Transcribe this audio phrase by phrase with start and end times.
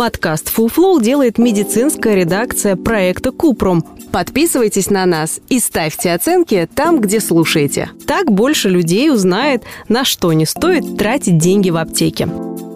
[0.00, 3.84] Подкаст Flow делает медицинская редакция проекта Купрум.
[4.10, 7.90] Подписывайтесь на нас и ставьте оценки там, где слушаете.
[8.06, 12.30] Так больше людей узнает, на что не стоит тратить деньги в аптеке.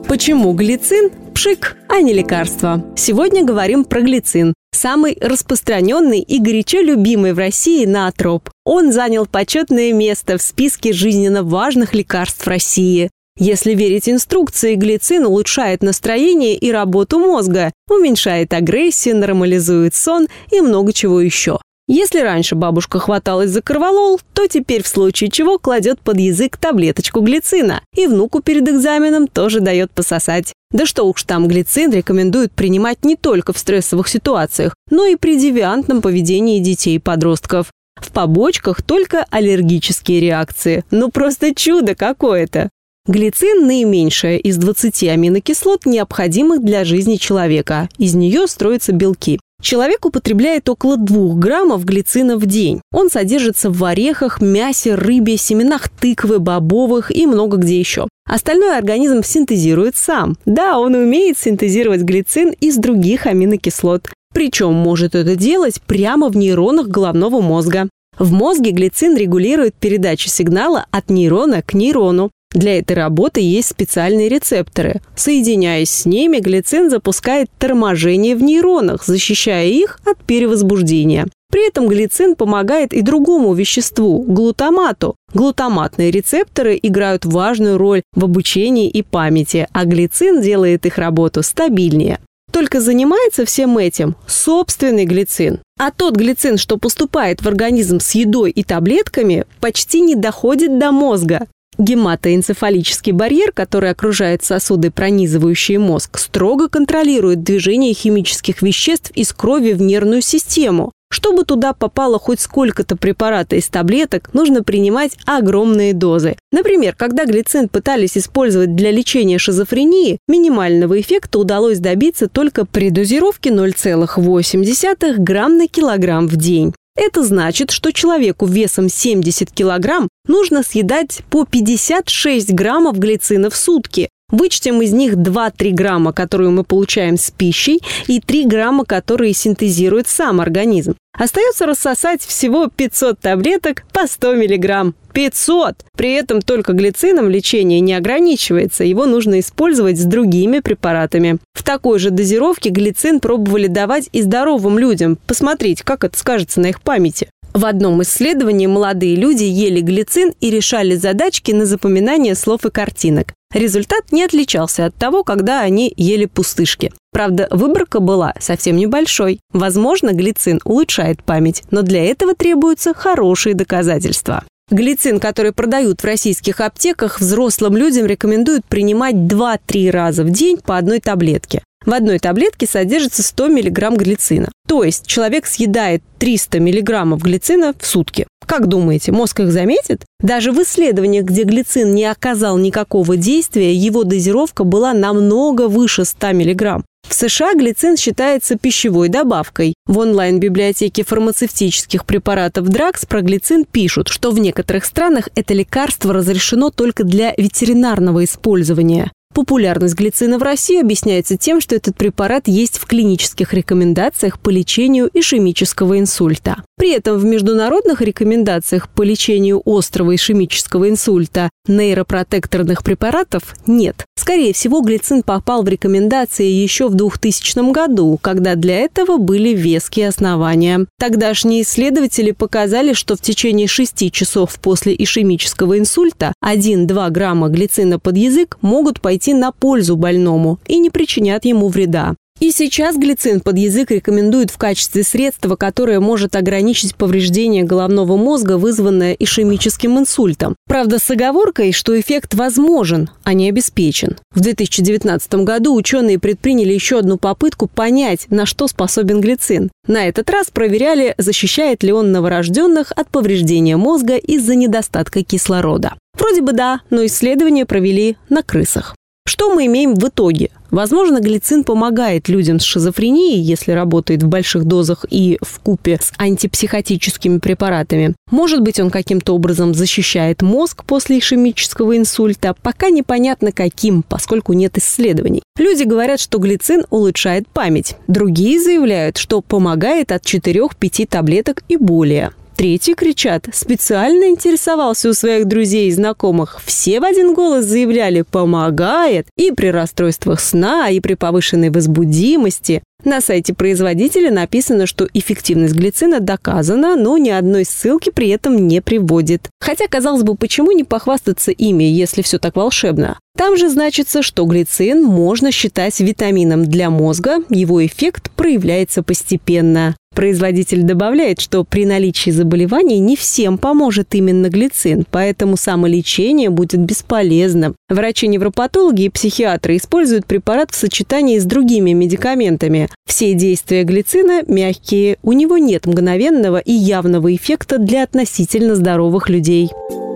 [0.06, 2.84] Почему глицин– пшик, а не лекарство?
[2.95, 4.52] Сегодня говорим про глицин.
[4.73, 8.51] Самый распространенный и горячо любимый в России наотроп.
[8.66, 13.09] Он занял почетное место в списке жизненно важных лекарств России.
[13.37, 20.93] Если верить инструкции, глицин улучшает настроение и работу мозга, уменьшает агрессию, нормализует сон и много
[20.93, 21.59] чего еще.
[21.88, 27.20] Если раньше бабушка хваталась за корвалол, то теперь в случае чего кладет под язык таблеточку
[27.20, 27.83] глицина.
[27.95, 30.55] И внуку перед экзаменом тоже дает пососать.
[30.71, 35.38] Да что уж там, глицин рекомендуют принимать не только в стрессовых ситуациях, но и при
[35.38, 37.71] девиантном поведении детей и подростков.
[37.96, 40.85] В побочках только аллергические реакции.
[40.91, 42.71] Ну просто чудо какое-то!
[43.07, 47.91] Глицин– наименьшая из 20 аминокислот, необходимых для жизни человека.
[47.99, 49.38] Из нее строятся белки.
[49.60, 52.80] Человек употребляет около 2 граммов глицина в день.
[52.95, 58.09] Он содержится в орехах, мясе, рыбе, семенах тыквы, бобовых и много где еще.
[58.27, 60.38] Остальное организм синтезирует сам.
[60.47, 64.09] Да, он умеет синтезировать глицин из других аминокислот.
[64.32, 67.91] Причем может это делать прямо в нейронах головного мозга.
[68.19, 72.31] В мозге глицин регулирует передачу сигнала от нейрона к нейрону.
[72.55, 75.00] Для этой работы есть специальные рецепторы.
[75.16, 81.27] Соединяясь с ними, глицин запускает торможение в нейронах, защищая их от перевозбуждения.
[81.50, 85.16] При этом глицин помогает и другому веществу– глутамату.
[85.34, 92.21] Глутаматные рецепторы играют важную роль в обучении и памяти, а глицин делает их работу стабильнее.
[92.53, 95.59] Только занимается всем этим собственный глицин.
[95.76, 100.93] А тот глицин, что поступает в организм с едой и таблетками, почти не доходит до
[100.93, 101.48] мозга.
[101.78, 109.82] Гематоэнцефалический барьер, который окружает сосуды, пронизывающие мозг, строго контролирует движение химических веществ из крови в
[109.82, 110.92] нервную систему.
[111.14, 116.34] Чтобы туда попало хоть сколько-то препарата из таблеток, нужно принимать огромные дозы.
[116.50, 123.50] Например, когда глицин пытались использовать для лечения шизофрении, минимального эффекта удалось добиться только при дозировке
[123.50, 126.74] 0,8 грамм на килограмм в день.
[126.96, 134.08] Это значит, что человеку весом 70 килограмм нужно съедать по 56 граммов глицина в сутки.
[134.30, 140.08] Вычтем из них 2-3 грамма, которые мы получаем с пищей, и 3 грамма, которые синтезирует
[140.08, 140.96] сам организм.
[141.16, 144.94] Остается рассосать всего 500 таблеток по 100 миллиграмм.
[145.12, 145.76] 500!
[145.96, 151.38] При этом только глицином лечение не ограничивается, его нужно использовать с другими препаратами.
[151.52, 155.16] В такой же дозировке глицин пробовали давать и здоровым людям.
[155.26, 157.28] Посмотрите, как это скажется на их памяти.
[157.54, 163.32] В одном исследовании молодые люди ели глицин и решали задачки на запоминание слов и картинок.
[163.54, 166.93] Результат не отличался от того, когда они ели пустышки.
[167.12, 169.38] Правда, выборка была совсем небольшой.
[169.53, 174.43] Возможно, глицин улучшает память, но для этого требуются хорошие доказательства.
[174.70, 180.76] Глицин, который продают в российских аптеках, взрослым людям рекомендуют принимать 2-3 раза в день по
[180.76, 181.62] одной таблетке.
[181.86, 184.50] В одной таблетке содержится 100 мг глицина.
[184.66, 188.26] То есть человек съедает 300 мг глицина в сутки.
[188.46, 190.04] Как думаете, мозг их заметит?
[190.20, 196.28] Даже в исследованиях, где глицин не оказал никакого действия, его дозировка была намного выше 100
[196.28, 196.82] мг.
[197.06, 199.74] В США глицин считается пищевой добавкой.
[199.86, 206.70] В онлайн-библиотеке фармацевтических препаратов Дракс про глицин пишут, что в некоторых странах это лекарство разрешено
[206.70, 209.12] только для ветеринарного использования.
[209.34, 215.10] Популярность глицина в России объясняется тем, что этот препарат есть в клинических рекомендациях по лечению
[215.12, 216.62] ишемического инсульта.
[216.76, 224.04] При этом в международных рекомендациях по лечению острого ишемического инсульта нейропротекторных препаратов нет.
[224.16, 230.08] Скорее всего, глицин попал в рекомендации еще в 2000 году, когда для этого были веские
[230.08, 230.87] основания.
[230.99, 238.16] Тогдашние исследователи показали, что в течение 6 часов после ишемического инсульта 1-2 грамма глицина под
[238.16, 242.16] язык могут пойти на пользу больному и не причинят ему вреда.
[242.40, 248.58] И сейчас глицин под язык рекомендуют в качестве средства, которое может ограничить повреждение головного мозга,
[248.58, 250.56] вызванное ишемическим инсультом.
[250.66, 254.19] Правда, с оговоркой, что эффект возможен, а не обеспечен.
[254.34, 259.70] В 2019 году ученые предприняли еще одну попытку понять, на что способен глицин.
[259.87, 265.94] На этот раз проверяли, защищает ли он новорожденных от повреждения мозга из-за недостатка кислорода.
[266.19, 268.96] Вроде бы да, но исследования провели на крысах.
[269.26, 270.50] Что мы имеем в итоге?
[270.75, 276.12] Возможно, глицин помогает людям с шизофренией, если работает в больших дозах и в купе с
[276.19, 278.17] антипсихотическими препаратами.
[278.32, 284.76] Может быть, он каким-то образом защищает мозг после ишемического инсульта, пока непонятно каким, поскольку нет
[284.76, 285.44] исследований.
[285.56, 287.94] Люди говорят, что глицин улучшает память.
[288.09, 292.32] Другие заявляют, что помогает от 4-5 таблеток и более.
[292.64, 296.62] Третьи кричат «Специально интересовался у своих друзей и знакомых».
[296.64, 302.82] Все в один голос заявляли «Помогает» и при расстройствах сна, и при повышенной возбудимости.
[303.05, 308.81] На сайте производителя написано, что эффективность глицина доказана, но ни одной ссылки при этом не
[308.81, 309.50] приводит.
[309.61, 313.19] Хотя, казалось бы, почему не похвастаться ими, если все так волшебно?
[313.37, 319.96] Там же значится, что глицин можно считать витамином для мозга, его эффект проявляется постепенно.
[320.14, 327.75] Производитель добавляет, что при наличии заболеваний не всем поможет именно глицин, поэтому самолечение будет бесполезным.
[327.88, 332.88] Врачи-невропатологи и психиатры используют препарат в сочетании с другими медикаментами.
[333.06, 339.70] Все действия глицина мягкие, у него нет мгновенного и явного эффекта для относительно здоровых людей.